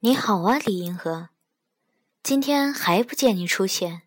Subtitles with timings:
[0.00, 1.30] 你好啊，李银河，
[2.22, 4.02] 今天还不见你出现，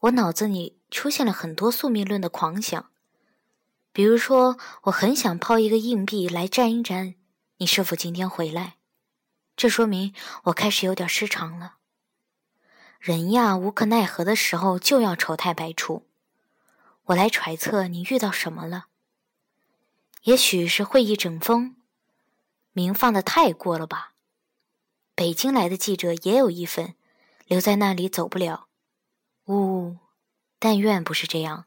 [0.00, 2.90] 我脑子里出现了很多宿命论的狂想，
[3.90, 7.14] 比如说，我很想抛一个硬币来沾一沾
[7.56, 8.76] 你是否今天回来，
[9.56, 10.12] 这说明
[10.42, 11.76] 我开始有点失常了。
[13.00, 16.06] 人呀，无可奈何的时候就要丑态百出。
[17.04, 18.88] 我来揣测你遇到什么了？
[20.24, 21.76] 也许是会议整风，
[22.72, 24.12] 名放的太过了吧？
[25.18, 26.94] 北京来的记者也有一份，
[27.48, 28.68] 留在那里走不了。
[29.48, 29.96] 呜，
[30.60, 31.64] 但愿不是这样。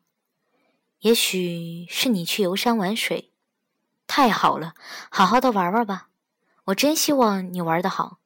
[1.00, 3.34] 也许是你去游山玩水，
[4.08, 4.74] 太好了，
[5.10, 6.08] 好好的玩玩吧。
[6.68, 8.20] 我真希望你玩得好。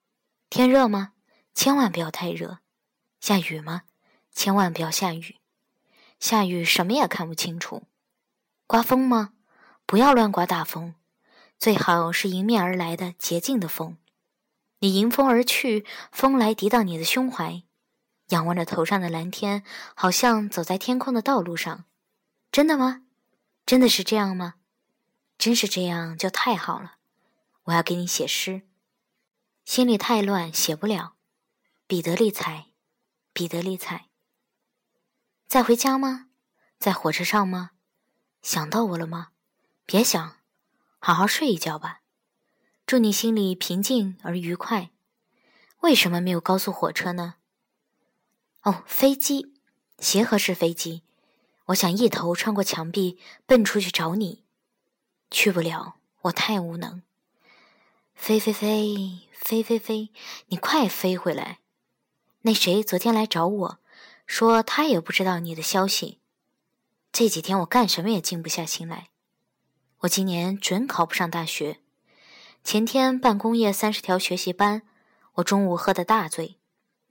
[0.52, 1.14] 天热吗？
[1.56, 2.60] 千万不要太热。
[3.20, 3.82] 下雨吗？
[4.32, 5.38] 千万不要下雨。
[6.20, 7.88] 下雨什么也看不清楚，
[8.68, 9.34] 刮风吗？
[9.88, 10.94] 不要乱刮大风，
[11.58, 13.98] 最好是迎面而来的洁净的风。
[14.80, 17.64] 你迎风而去，风来抵挡你的胸怀，
[18.30, 19.64] 仰望着头上的蓝天，
[19.96, 21.86] 好像走在天空的道路上。
[22.52, 23.04] 真的吗？
[23.66, 24.56] 真的是这样吗？
[25.38, 26.96] 真是这样就太好了。
[27.64, 28.62] 我要给你写诗，
[29.66, 31.16] 心里太乱，写不了。
[31.88, 32.68] 彼得利采，
[33.34, 34.06] 彼得利采。
[35.48, 36.28] 在回家吗？
[36.78, 37.72] 在火车上吗？
[38.42, 39.30] 想到我了吗？
[39.86, 40.38] 别想，
[41.00, 42.02] 好好睡一觉吧。
[42.86, 44.92] 祝你心里平静而愉快。
[45.80, 47.36] 为什么没有高速火车呢？
[48.62, 49.54] 哦，飞机，
[49.98, 51.02] 协和式飞机。
[51.66, 54.44] 我想一头穿过墙壁奔出去找你，
[55.32, 57.02] 去不了，我太无能。
[58.14, 60.12] 飞飞飞飞飞飞，
[60.48, 61.62] 你快飞回来。
[62.42, 63.80] 那谁昨天来找我？
[64.28, 66.20] 说他也不知道你的消息。
[67.12, 69.10] 这几天我干什么也静不下心来。
[70.02, 71.80] 我今年准考不上大学。
[72.66, 74.82] 前天办工业三十条学习班，
[75.36, 76.58] 我中午喝的大醉，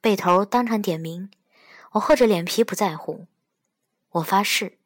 [0.01, 1.31] 被头当场点名。
[1.93, 3.29] 我厚着脸皮不在乎。
[4.11, 4.79] 我发誓，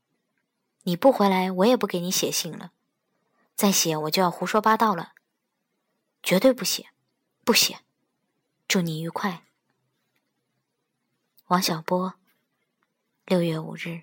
[0.82, 2.72] 你不回来，我也不给你写信了。
[3.56, 5.14] 再写我就要胡说八道了。
[6.22, 6.90] 绝对不写，
[7.44, 7.78] 不写。
[8.68, 9.44] 祝你愉快。
[11.46, 12.12] 王小波，
[13.24, 14.02] 六月五日。